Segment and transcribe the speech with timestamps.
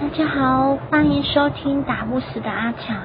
[0.00, 2.96] 大家好，欢迎收听打不死的阿强。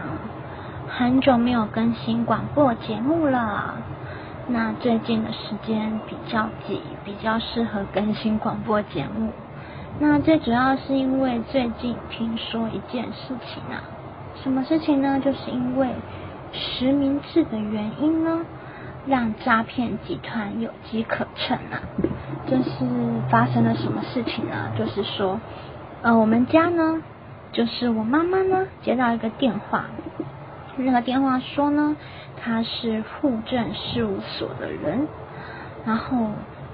[0.88, 3.76] 很久没有更新广播节目了，
[4.48, 9.34] 那最近的时间比较挤，比较适合更新广播节目。
[10.00, 13.84] 那最主要是因为最近听说一件事情啊，
[14.42, 15.20] 什么事情呢？
[15.20, 15.90] 就是因为
[16.54, 18.40] 实名制的原因呢，
[19.06, 21.76] 让诈骗集团有机可乘啊。
[22.48, 22.86] 这是
[23.30, 24.72] 发生了什么事情呢？
[24.80, 25.38] 就是说。
[26.02, 27.02] 呃，我们家呢，
[27.52, 29.86] 就是我妈妈呢接到一个电话，
[30.78, 31.96] 那个电话说呢，
[32.36, 35.08] 他是户政事务所的人，
[35.84, 36.30] 然后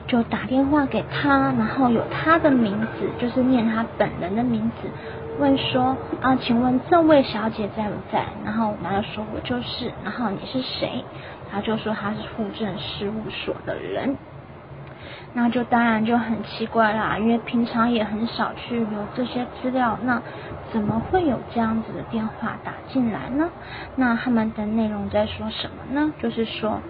[0.08, 4.90] 就打电话给他，然后有他的名字，就是念他本人的名字，
[5.40, 8.26] 问说啊，请问这位小姐在不在？
[8.44, 11.06] 然后我妈就说我就是，然后你是谁？
[11.50, 14.18] 他就说他是户政事务所的人。
[15.34, 20.22] 那就当然就很奇怪啦，因为平常也很少去留这些资料，那
[20.74, 23.50] 怎么会有这样子的电话打进来呢？
[23.96, 26.14] 那他们的内容在说什么呢？
[26.20, 26.82] 就是说，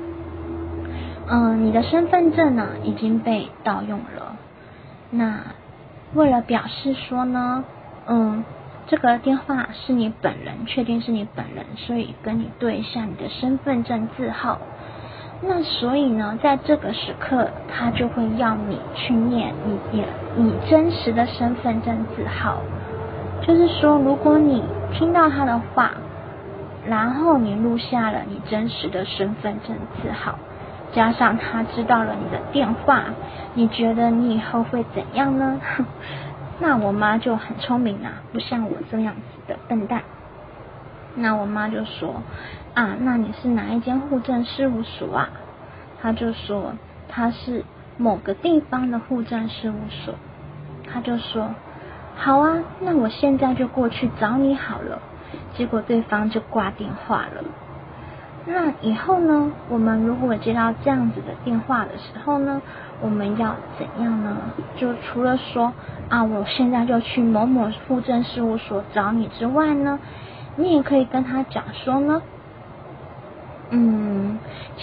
[1.28, 4.36] 嗯，你的身份证呢已经被盗用了。
[5.11, 5.42] 那
[6.14, 7.64] 为了表示说呢，
[8.08, 8.44] 嗯，
[8.88, 14.58] 这个电话是你本人，确定是你本人，所以跟你对一下你的身份证字号。
[15.44, 22.61] 那所以呢，在这个时刻，他就会要你去念你你你真实的身份证字号。
[23.42, 25.94] 就是说，如果你听到他的话，
[26.86, 30.38] 然后你录下了你真实的身份证字号，
[30.94, 33.05] 加上他知道了你的电话，
[33.55, 35.59] 你觉得你以后会怎样呢？
[36.61, 40.03] 那我妈就很聪明啊，不像我这样子的笨蛋。
[41.16, 42.22] 那我妈就说。
[42.73, 45.28] 啊，那你是哪一间户政事务所啊？
[46.02, 46.74] 他就说
[47.08, 47.64] 他是
[47.98, 50.16] 某个地方的户政事务所。
[50.92, 51.54] 他就说
[52.16, 55.00] 好啊，那我现在就过去找你好了。
[55.56, 57.44] 结果对方就挂电话了。
[58.46, 62.61] 那以后呢，我们如果接到这样子的电话的时候呢，
[63.00, 64.36] 我们要怎样呢？
[64.76, 65.72] 就除了说
[66.10, 70.00] 啊，我现在就去某某户政事务所找你之外呢，
[70.56, 72.22] 你也可以跟他讲说呢。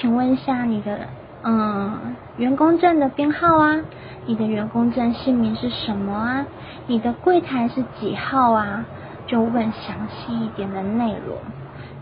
[0.00, 0.96] 请问一下你的
[1.42, 3.80] 嗯员工证的编号啊？
[4.26, 6.46] 你的员工证姓名是什么啊？
[6.86, 8.84] 你的柜台是几号啊？
[9.26, 11.36] 就问详细一点的内容，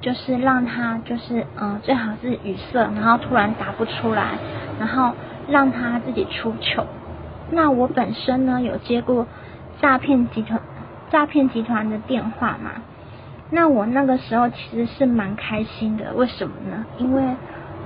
[0.02, 4.32] 就是让他就是嗯最好是语塞，然后突然答不出来，
[4.78, 5.12] 然后
[5.48, 6.84] 让他自己出糗。
[7.50, 9.26] 那我本身呢有接过
[9.80, 10.60] 诈骗集团
[11.10, 12.82] 诈骗集团的电话嘛？
[13.48, 16.84] 那我那个时候其实是蛮开心的，为什么呢？
[16.98, 17.22] 因为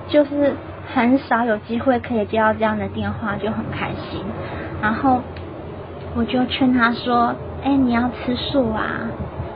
[0.07, 0.53] 就是
[0.93, 4.21] 很少有机会可以接到这样的电话，就很开心。
[4.81, 5.21] 然后
[6.15, 8.83] 我就劝他说：“哎，你要吃素啊，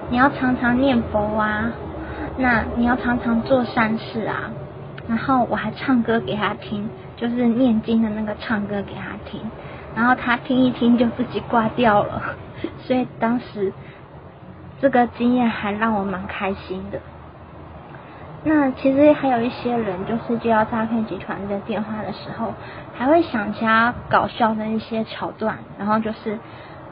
[0.10, 1.72] 你要常常念佛啊，
[2.38, 4.52] 那你要常常做善事啊。”
[5.08, 9.42] 然后我还唱歌给他听，就是念经的那个唱歌给他听。
[9.96, 12.22] 然后他听一听就自己挂掉了，
[12.80, 13.74] 所以当时。
[14.82, 17.00] 这个经验还让我蛮开心的。
[18.48, 22.54] 那其实还有一些人，就是接到诈骗集团的电话的时候，
[22.94, 26.38] 还会想其他搞笑的一些桥段，然后就是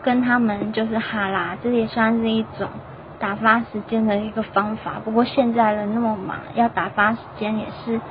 [0.01, 2.67] 跟他们就是哈啦，这也算是一种
[3.19, 4.93] 打发时间的一个方法。
[5.03, 8.01] 不过现在人那么忙，要打发时间也是，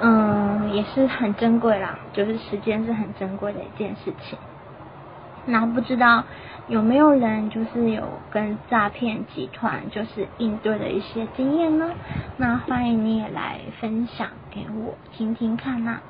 [0.00, 4.38] 嗯，也是很珍贵啦，就是时间是很珍贵的一件事情。
[5.44, 6.22] 那不知道
[6.68, 11.92] 有没有人就是有跟诈骗集团就是应对的一些经验呢？
[12.36, 16.00] 那欢迎你也来分享给我听听看呐。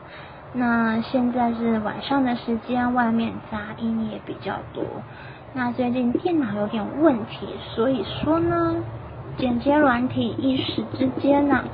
[0.55, 4.83] 那现在是晚上的时间，外面杂音也比较多。
[5.53, 8.77] 那最近电脑有点问题，所以说呢，
[9.37, 11.65] 剪接软体一时之间呢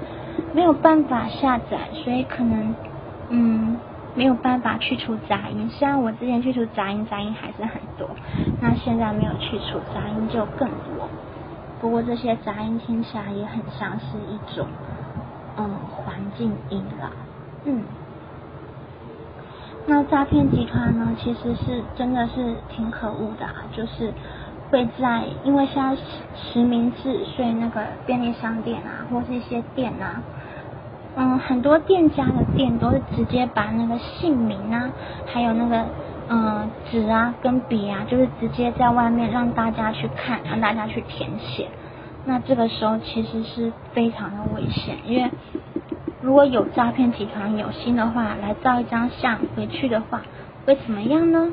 [0.52, 2.74] 没有办法下载，所以可能
[3.28, 3.78] 嗯。
[4.14, 8.08] 没有办法去除杂音，虽然我之前去除杂音，杂音还是很多，
[8.60, 11.08] 那现在没有去除杂音就更多。
[11.80, 14.68] 不过这些杂音听起来也很像是一种
[15.56, 17.10] 嗯环境音啦，
[17.64, 17.82] 嗯。
[19.84, 24.12] 那诈骗集团呢，其实是真的是挺可恶的，就是
[24.70, 26.02] 会在因为现在实
[26.36, 30.22] 实名制，所以那个便利商店啊，或是一些店啊。
[31.14, 34.90] 嗯，很多店家的店都是直接把那个姓名啊，
[35.26, 35.84] 还有那个
[36.28, 41.68] 嗯纸啊跟笔啊，就是直接在外面让大家去看，让大家去填写。
[42.24, 45.30] 那这个时候其实是非常的危险，因为
[46.22, 50.22] 如果有诈骗集团有心的话来照一张相回去的话，
[50.64, 51.50] 会怎么样呢？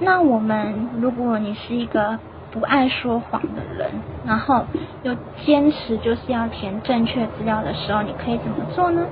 [0.00, 2.18] 那我们如果你是一个
[2.52, 3.90] 不爱说谎的人，
[4.26, 4.64] 然后
[5.02, 5.14] 又
[5.44, 9.06] 坚持就是要填正确资料的时候，你可以怎么做呢？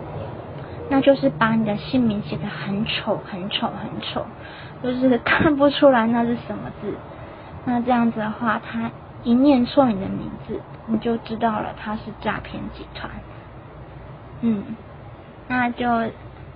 [0.91, 4.25] 那就是把你的姓名写得很丑、很丑、很丑，
[4.83, 6.95] 就是看不出来那是什么字。
[7.67, 8.91] 那这样子的话，他
[9.23, 13.11] 一念错你的名字，你就知道了他是诈骗集团。
[14.41, 14.65] 嗯，
[15.49, 15.87] 那就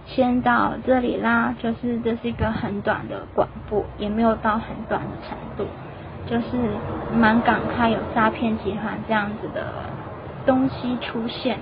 [0.06, 1.54] 先到这里啦。
[1.62, 5.66] 就是这是一个很短的广播，也没有到很短的程度，
[6.26, 6.46] 就是
[7.16, 9.66] 蛮感慨有诈骗集团这样子的
[10.46, 11.58] 东西出现，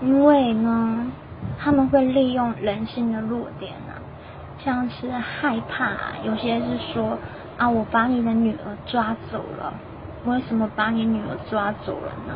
[0.00, 1.12] 因为呢。
[1.58, 3.96] 他们会利用人性的弱点啊，
[4.62, 5.92] 像是害怕，
[6.22, 7.16] 有些是说
[7.56, 9.72] 啊，我把你的女儿抓走了，
[10.26, 12.34] 为什么把你女儿抓走了呢？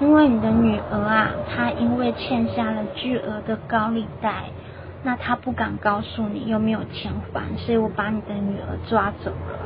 [0.00, 4.46] 因为你的女儿啊，她因为欠下了巨额的高利贷，
[5.04, 9.58] 那她不敢告诉你又没有钱还，所以我把你的女儿抓走了。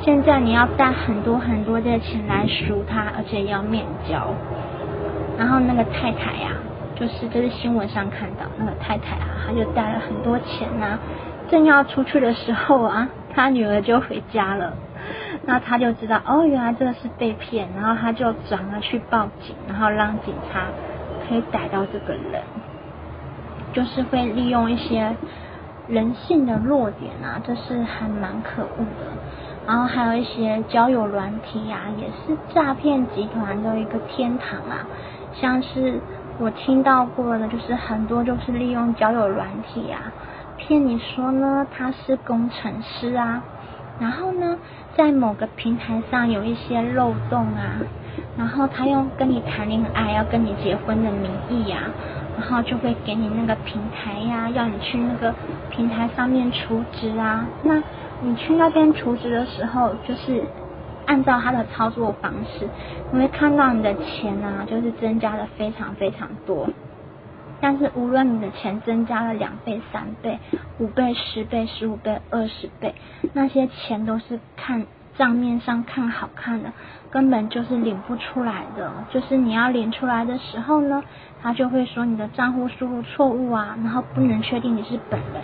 [0.00, 4.34] 现在你要带很多很多的钱来赎他，而且要面交。
[5.38, 6.52] 然后那个太太呀。
[6.94, 10.98] 就是这是新闻上看到那个太太啊，她就带了很多钱呐，
[11.50, 14.74] 正要出去的时候啊， 她女儿就回家了，
[15.44, 20.66] 那他就知道哦，原来这个是被骗，然后他就转而去报警，然后让警察
[21.26, 22.42] 可以逮到这个人，
[23.72, 25.16] 就是会利用一些
[25.88, 29.06] 人性的弱点啊，这是还蛮可恶的。
[29.66, 34.86] 然后还有一些交友软体啊，也是诈骗集团的一个天堂啊，
[35.34, 36.00] 像是。
[36.38, 40.10] 我听到过的，就是很多就是利用交友软体啊，
[40.56, 43.42] 骗你说呢他是工程师啊，
[44.00, 44.58] 然后呢
[44.96, 47.76] 在某个平台上有一些漏洞啊，
[48.36, 51.82] 然后他用跟你谈恋爱要跟你结婚的名义呀，
[52.36, 55.32] 然后就会给你那个平台呀，要你去那个
[55.70, 57.80] 平台上面储值啊，那
[58.22, 60.42] 你去那边储值的时候，就是。
[61.04, 62.66] 按照他的操作方式，
[63.10, 66.70] 你会看到你的钱啊，就是增加的非常非常多。
[67.60, 70.38] 但是无论你的钱增加了两倍、三倍、
[70.78, 72.94] 五倍、十倍、十五倍、二十倍，
[73.32, 74.86] 那些钱都是看
[75.18, 76.72] 账面上看好看的，
[77.10, 78.92] 根本就是领不出来的。
[79.10, 81.02] 就是你要领出来的时候呢，
[81.42, 85.42] 他就会说你的账户输入错误啊，然后不能确定你是本人，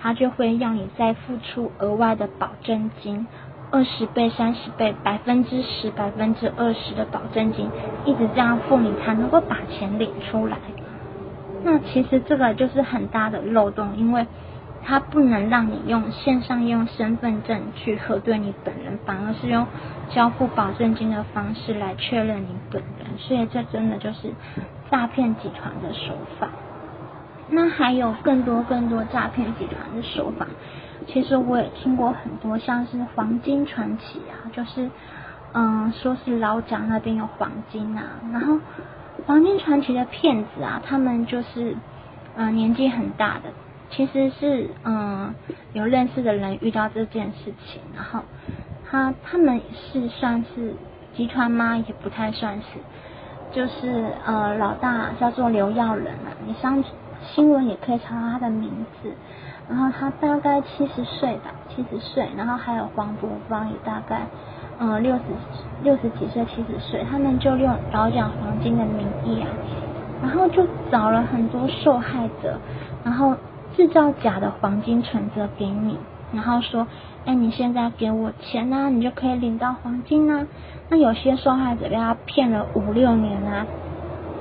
[0.00, 3.26] 他就会让你再付出额外的保证金。
[3.72, 7.70] 二十倍、三十倍、百分之十、百分之二十的保证金，
[8.04, 10.58] 一直这样付你才能够把钱领出来。
[11.62, 14.26] 那其实这个就是很大的漏洞，因为
[14.82, 19.64] 他不能让你用线上用身份证去核对你本人，反而是用
[20.08, 23.06] 交付保证金的方式来确认你本人。
[23.18, 24.32] 所以这真的就是
[24.90, 26.48] 诈骗集团的手法。
[27.50, 30.46] 那还有更多更多诈骗集团的手法。
[31.06, 34.90] 其实我也听过很多，像是黄金传奇啊，就是
[35.52, 38.58] 嗯，说是老蒋那边有黄金啊，然后
[39.26, 41.74] 黄金传奇的骗子啊，他们就是
[42.36, 43.50] 嗯年纪很大的，
[43.90, 45.34] 其实是嗯
[45.72, 48.20] 有认识的人遇到这件事情，然后
[48.88, 50.74] 他他们是算是
[51.16, 51.76] 集团吗？
[51.78, 52.78] 也不太算是，
[53.50, 56.84] 就是呃老大叫做刘耀仁啊，你上
[57.22, 58.70] 新闻也可以查到他的名
[59.02, 59.12] 字。
[59.68, 62.28] 然后他大概七十岁吧，七十岁。
[62.36, 64.22] 然后还有黄渤芳也大概，
[64.80, 65.22] 嗯，六十
[65.84, 67.04] 六十几岁，七十岁。
[67.08, 69.46] 他们就用老蒋黄金的名义啊，
[70.22, 72.58] 然后就找了很多受害者，
[73.04, 73.36] 然后
[73.76, 75.96] 制造假的黄金存折给你，
[76.32, 76.88] 然后说，
[77.24, 80.48] 哎，你现在给我钱呐，你就可以领到黄金呐。
[80.88, 83.68] 那有些受害者被他骗了五六年啊。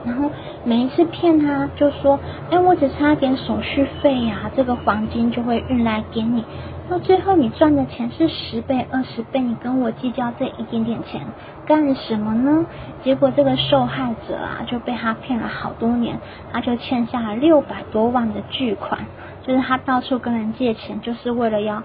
[0.05, 0.29] 然后
[0.63, 6.43] 每一次骗他，就说：“哎，我只差点手续费呀，这个黄金就会运来给你。
[6.89, 11.21] 到最后你赚的钱是十倍、二十倍，你跟我计较这一点点钱
[11.65, 12.65] 干什么呢？”
[13.03, 16.17] 结果这个受害者啊就被他骗了好多年，
[16.51, 18.99] 他就欠下了六百多万的巨款，
[19.43, 21.83] 就是他到处跟人借钱，就是为了要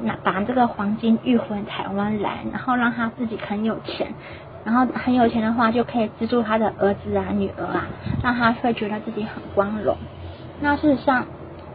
[0.00, 4.12] 拿把这个黄金运回台湾来，然后让他自己很有钱。
[4.66, 7.86] 然后很有钱的话，就可以资助他的儿子啊、女儿啊，
[8.20, 9.96] 让他会觉得自己很光荣。
[10.60, 11.24] 那事实上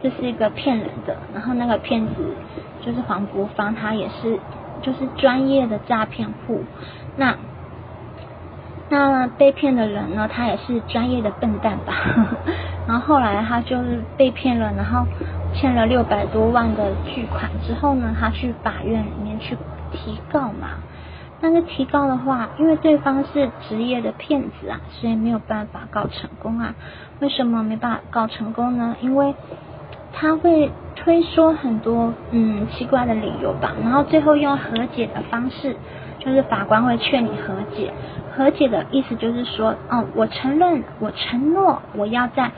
[0.02, 2.36] 这是一个骗人的，然后那个骗子
[2.82, 4.38] 就是黄国芳，他也是
[4.82, 6.62] 就是专业的诈骗户。
[7.16, 7.34] 那
[8.90, 11.94] 那被骗的人呢，他也是专业的笨蛋吧？
[12.86, 15.06] 然后后来他就是被骗了，然后
[15.54, 19.56] 欠了六百多万的巨款之后呢，他去法院里面去
[19.92, 20.68] 提告嘛。
[21.42, 26.76] 但是提高的话，因为对方是职业的骗子啊，所以没有办法告成功啊。
[27.18, 28.96] 为什么没办法告成功呢？
[29.00, 29.34] 因为
[30.12, 35.76] 他会推说很多嗯奇怪的理由吧，然后最后用和解的方式
[36.20, 37.92] 就是法官会劝你和解。
[38.34, 42.52] 和解的意思就是说，哦，我承认，我承诺，我要在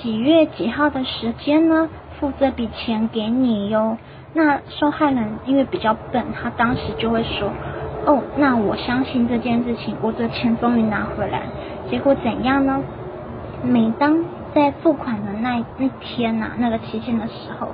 [0.00, 3.98] 几月几号的时间呢，付这笔钱给你哟。
[4.32, 7.52] 那受害人因为比较笨，他当时就会说，
[8.04, 11.42] 哦，那我相信这件事情，我的钱终于拿回来。
[11.90, 12.82] 结果怎样呢？
[13.62, 17.68] 每当在付款的那那天呐，那个期限的时候，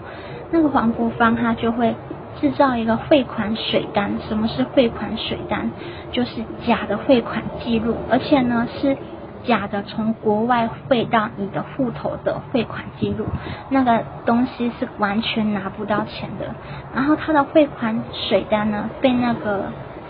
[0.50, 1.94] 那个黄国芳他就会
[2.40, 4.12] 制造一个汇款水单。
[4.28, 5.70] 什么是汇款水单？
[6.12, 8.98] 就是假的汇款记录，而且呢是
[9.44, 13.24] 假的从国外汇到你的户头的汇款记录，
[13.70, 16.54] 那个东西是完全拿不到钱的。
[16.94, 19.64] 然后他的汇款水单呢，被那个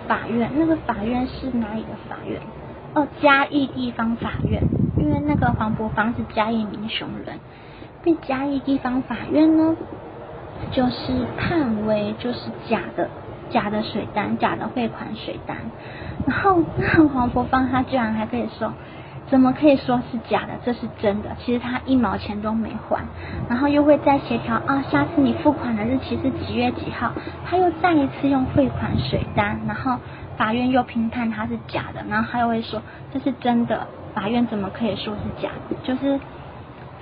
[0.09, 2.41] 法院，那个法院是哪里的法院？
[2.95, 4.65] 哦，嘉义地方法院，
[4.99, 7.39] 因为那个黄伯芳是嘉义民雄人，
[8.03, 9.77] 被嘉义地方法院呢，
[10.73, 13.11] 就是判为就是假的，
[13.51, 15.59] 假的水单，假的汇款水单。
[16.27, 18.73] 然后那黄伯芳他居然还可以说，
[19.31, 20.53] 怎么可以说是假的？
[20.65, 23.05] 这是真的，其实他一毛钱都没还。
[23.49, 27.13] 然后又会再协调啊，下次你付款的日期是几月几号？
[27.45, 29.99] 他又再一次用汇款水单，然后。
[30.39, 32.81] 法院又评判他是假的，然后他又会说
[33.13, 33.89] 这是真的。
[34.15, 35.75] 法院怎么可以说是假的？
[35.83, 36.21] 就是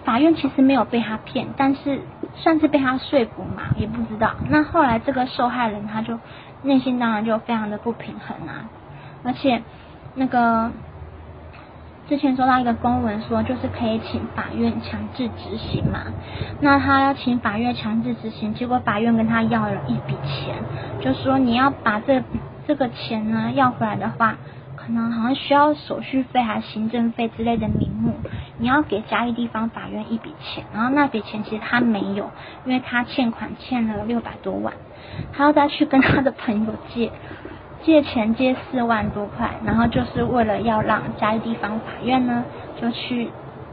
[0.06, 2.00] 法院其实没有被他骗，但是
[2.34, 4.30] 算是被他说服嘛，也不知道。
[4.48, 6.18] 那后来这个受害人他就
[6.62, 8.64] 内心当然就非常的不平衡啊，
[9.22, 9.62] 而且
[10.14, 10.70] 那个
[12.08, 16.00] 之前收到一个公文说，就是可以请法院强制执行嘛。
[16.60, 20.56] 那他要请法院强制执行，结果法院跟他要了一笔钱，
[21.00, 22.22] 就说你要把这。
[22.68, 24.38] 这个钱呢要回来的话，
[24.74, 28.14] 可能好像需要手续费还是行政费之类的名目，
[28.58, 32.28] 你要给嘉义地方法院一笔钱，然后那笔钱其实他没有，
[32.64, 34.74] 因为他欠款欠了六百多万，
[35.32, 37.12] 他要再去跟他的朋友借
[37.86, 42.44] 借钱借四万多块，然后就是为了要让嘉义地方法院呢
[42.78, 43.30] 就去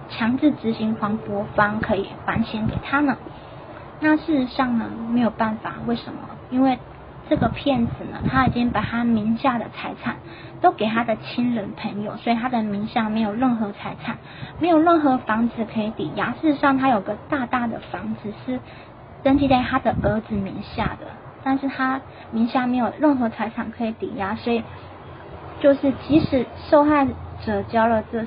[0.08, 3.18] 强制执行黄国芳可以还钱给他呢，
[4.00, 6.20] 那事实上呢没有办法，为什么？
[6.52, 6.78] 因为。
[7.30, 10.18] 这个骗子呢，他已经把他名下的财产
[10.60, 14.18] 都给他的亲人朋友，所以他的名下没有任何财产，
[14.60, 16.34] 没有任何房子可以抵押。
[16.42, 18.60] 事实上，他有个大大的房子是
[19.24, 21.08] 登记在他的儿子名下的，
[21.44, 24.64] 但是他名下没有任何财产可以抵押，所以
[25.60, 27.08] 就是即使受害
[27.46, 28.26] 者交了这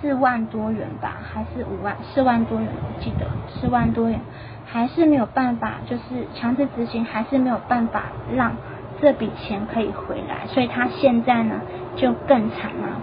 [0.00, 4.20] 四万多元吧，还是五万四万多元，我记得四万多元。
[4.68, 8.02] 还是没有办法，就是强制执行，还是没有办法
[8.34, 8.56] 让
[9.00, 11.60] 这笔钱可以回来，所以他现在呢
[11.94, 13.00] 就更惨了，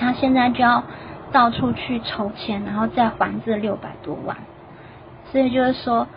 [0.00, 0.82] 他现在就要
[1.30, 4.36] 到处去筹钱，然后再还这六百多万，
[5.30, 6.08] 所以就是说，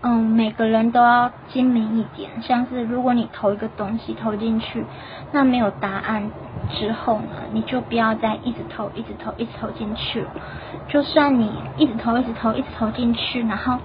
[0.00, 4.84] 嗯，每个人都要精明一点，像是如果你投一个东西投进去，
[5.32, 6.30] 那没有答案。
[6.70, 10.28] 之后呢，你就不要再一直投、一直投、一直投进去了。
[10.88, 13.78] 就算你一直投、一直投、一直投进去，然后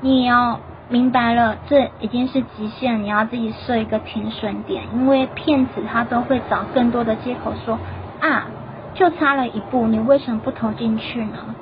[0.00, 4.84] 你也要明白了，这已经是极限，你要自己设一个停损点。
[4.94, 7.78] 因为骗子他都会找更多的借口说
[8.20, 8.46] 啊，
[8.94, 11.54] 就差了一步，你为什么不投进去呢？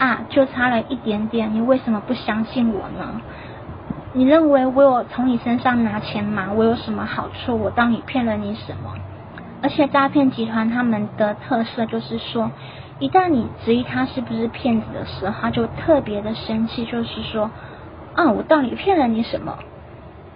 [0.00, 3.20] 啊，就差了一点点，你为什么不相信我呢？
[4.14, 6.48] 你认为我有从你身上拿钱吗？
[6.56, 7.58] 我有什么好处？
[7.58, 8.94] 我当你骗了你什么？
[9.62, 12.50] 而且诈骗集团他们的特色就是说，
[12.98, 17.50] 一旦你质疑他是不是骗子的时候，他就特别的生气，就是说，
[18.14, 19.58] 啊，我到底骗了你什么？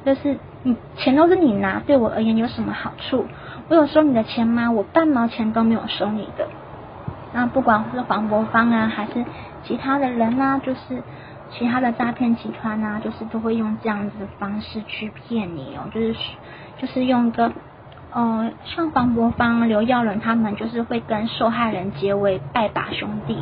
[0.05, 3.25] 就是你钱都是你拿，对我而言有什么好处？
[3.71, 4.71] 我有收你的钱吗？
[4.71, 6.49] 我半毛钱都没有收你的。
[7.35, 9.23] 那不管是黄博芳啊，还是
[9.65, 11.03] 其他的人啊，就是
[11.51, 16.15] 其他的诈骗集团啊，就是都会用这样子的方式去骗你哦，就是
[16.79, 17.53] 就是用个。
[18.17, 23.37] 呃，像黄博芳、刘耀伦他们就是会跟受害人结为拜把兄弟。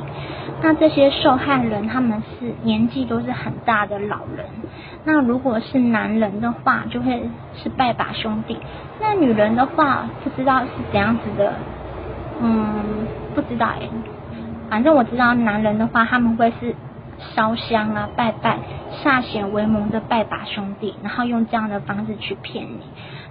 [0.62, 4.46] 那这些受害人他们是年纪都是很大的老人。
[5.04, 8.56] 那如果是男人的话，就会是拜把兄弟。
[8.98, 11.52] 那女人的话，不知道是怎样子的，
[12.40, 13.88] 嗯，不知道哎。
[14.70, 16.74] 反正我知道男人的话，他们会是
[17.34, 18.58] 烧香啊、拜拜、
[19.02, 22.80] 歃血为盟的拜把兄弟，然后用这样的方式去骗你。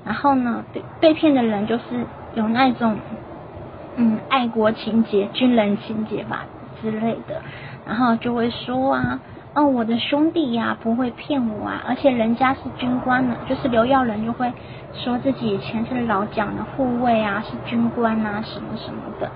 [0.06, 2.06] 然后呢，被被骗的人就是
[2.36, 2.98] 有那种，
[3.96, 6.46] 嗯，爱国情节、军人情节吧
[6.82, 7.42] 之类的，
[7.88, 9.20] 然后就会说啊，
[9.56, 14.54] 哦，我的兄弟呀不会骗我啊，而且人家是军官呢，就是刘耀仁就会
[14.94, 19.30] 说自己以前是老蒋的护卫啊，是军官啊，什么什么的，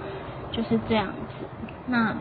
[0.56, 1.46] 就是这样子。
[1.88, 2.16] 那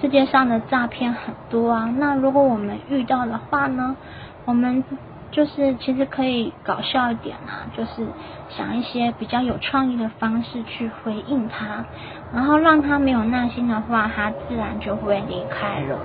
[0.00, 3.96] 世界上的诈骗很多啊，那如果我们遇到的话呢，
[4.44, 4.84] 我们。
[5.32, 8.06] 就是其实可以搞笑一点啊，就是
[8.50, 11.86] 想一些比较有创意的方式去回应他，
[12.34, 15.98] 然后让他没有耐心的话，他自然就会离开了。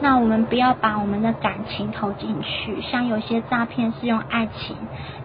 [0.00, 4.76] 那我们不要把我们的感情投进去，像有些诈骗是用爱情，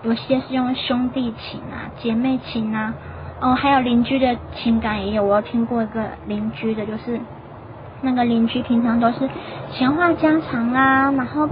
[0.03, 2.93] 有些是用兄弟情啊、姐妹情啊，
[3.41, 5.23] 哦，还有邻居的情感也有。
[5.23, 7.19] 我有听过一个邻居的，就是
[8.01, 9.29] 那个邻居平常都是
[9.71, 11.47] 闲话家常啊，然后。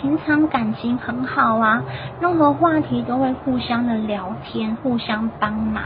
[0.00, 1.82] 平常感情很好啊，
[2.20, 5.82] 任何话题都会互相的聊天，互相帮忙，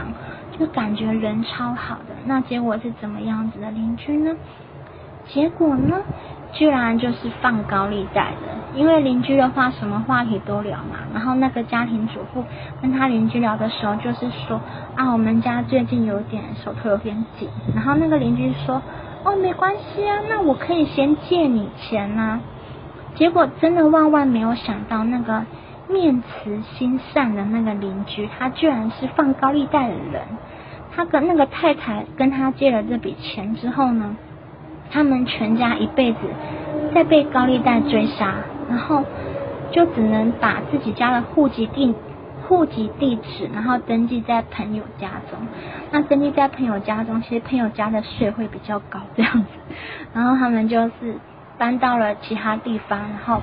[0.51, 2.13] 就感觉人超好的。
[2.25, 4.35] 那结果是怎么样子的邻居呢？
[5.25, 5.97] 结果呢，
[6.53, 8.53] 居然就是放高利贷的。
[8.75, 10.97] 因为邻居的话，什么话题都聊嘛。
[11.13, 12.43] 然后那个家庭主妇
[12.81, 14.59] 跟他邻居聊的时候，就是说
[14.95, 17.49] 啊，我们家最近有点手头有点紧。
[17.75, 18.81] 然后那个邻居说，
[19.23, 22.41] 哦，没关系啊，那我可以先借你钱呢。
[23.15, 25.43] 结果真的万万没有想到，那个
[25.87, 30.21] 面慈心善的那个邻居，他居然是放高利贷的人。
[30.95, 34.15] 他跟那个太太跟他借了这笔钱之后呢，
[34.89, 36.19] 他们全家一辈子
[36.93, 38.35] 在被高利贷追杀，
[38.69, 39.03] 然后
[39.71, 41.95] 就只能把自己家的户籍地
[42.47, 45.39] 户籍地址，然后登记在朋友家中。
[45.91, 49.47] 那登记在朋友家中，其实朋友家的税会比较高，这样子。
[50.13, 51.17] 然后他们就是。
[51.55, 53.39] 搬到了其他地方，然后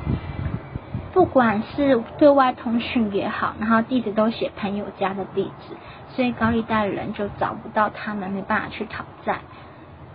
[1.13, 5.77] 不管是对外通讯也好，然后地址都写朋友家的地址，
[6.09, 9.39] 所以高利贷人就找不到他们，没办法去讨债。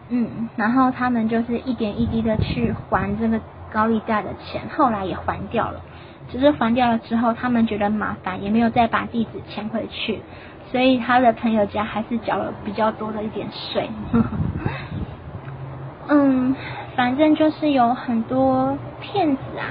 [0.09, 3.39] 嗯，然后他们就是一点一滴的去还这个
[3.71, 5.81] 高利贷的钱，后来也还掉了。
[6.29, 10.21] 只是还掉了之后，他们觉得麻烦，也没有再把地址迁回去，
[10.71, 13.89] 所以他的朋友家还是缴了比较多的一点税。
[16.09, 16.55] 嗯。
[16.95, 19.67] 反正就是有很多骗子啊，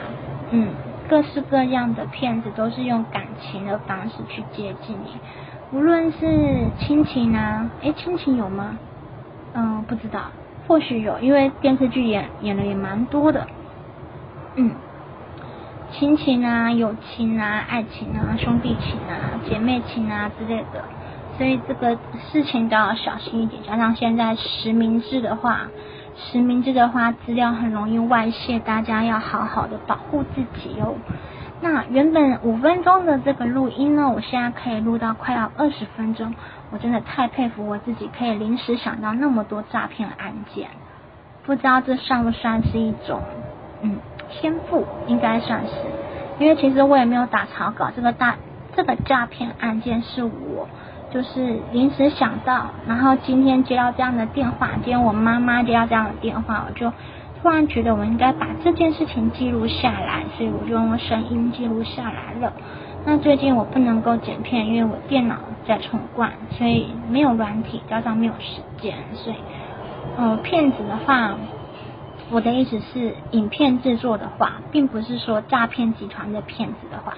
[0.50, 0.68] 嗯，
[1.08, 5.16] 各式各样的骗子都是用感情的方式去接近你，
[5.72, 8.76] 无论是亲情啊，诶，亲情有吗？
[9.54, 10.20] 嗯，不知道，
[10.68, 13.46] 或许有，因为电视剧演演的也蛮多的，
[14.56, 14.72] 嗯，
[15.92, 20.84] 亲情啊，友情啊，爱情啊，兄弟情啊，姐妹情啊之类的，
[21.38, 21.96] 所以这个
[22.30, 25.68] 事情都要小心一点，加上现在实名制的话。
[26.16, 30.94] 实名制的话，资料很容易外泄，大家要好好的保护自己哦。
[31.60, 36.32] 那原本五分钟的这个录音呢，我现在可以录到快要二十分钟，
[36.74, 40.70] 我真的太佩服我自己，可以临时想到那么多诈骗案件。
[41.46, 43.20] 不知道这算不算是一种
[43.82, 44.84] 嗯天赋？
[45.06, 45.72] 应该算是，
[46.40, 48.34] 因为其实我也没有打草稿，这个大
[48.74, 50.68] 这个诈骗案件是我。
[51.12, 56.92] 就是临时想到，然后今天接到这样的电话，今天我妈妈接到这样的电话，我就
[57.40, 62.52] 突然觉得我应该把这件事情记录下来，所以我就用声音记录下来了。
[63.06, 65.36] 那最近我不能够剪片，因为我电脑
[65.66, 69.36] 在重灌，所以没有软体，加上没有时间，所以
[70.16, 71.36] 呃，骗子的话，
[72.30, 77.14] 我的意思是，影片制作的话，并不是说诈骗集团的骗子的话，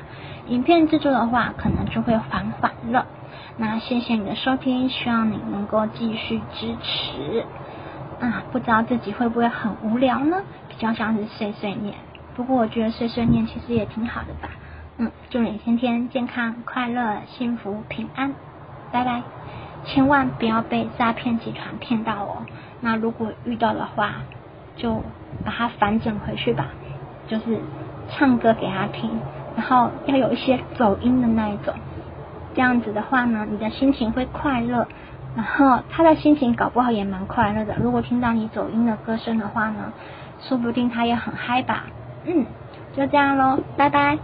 [0.49, 3.07] 影片制作的话，可能就会缓缓了。
[3.57, 7.47] 那谢谢你的收听，希望你能够继续支持。
[8.19, 10.39] 啊，不知道自己会不会很无聊呢？
[10.69, 11.95] 比较像是碎碎念。
[12.35, 14.49] 不过我觉得碎碎念其实也挺好的吧。
[14.99, 18.35] 嗯，祝你天天健康、快乐、幸福、平安。
[18.91, 19.23] 拜拜。
[19.85, 22.47] 千万不要被诈骗集团骗到哦。
[22.81, 24.15] 那如果遇到的话，
[24.77, 25.03] 就
[25.45, 26.69] 把它反整回去吧。
[27.29, 27.61] 就是
[28.09, 29.21] 唱歌给他听，
[29.55, 31.75] 然后要有一些走音的那一种。
[32.55, 34.89] 这样子的话呢，你的心情会快乐，
[35.37, 37.77] 然后他的心情搞不好也蛮快乐的。
[37.79, 39.93] 如果听到你走音的歌声的话呢，
[40.41, 41.85] 说不定他也很嗨吧。
[42.25, 42.47] 嗯，
[42.97, 44.19] 就这样喽，拜拜。